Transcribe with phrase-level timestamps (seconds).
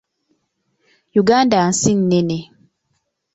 [1.19, 2.39] Uganda nsi nnene.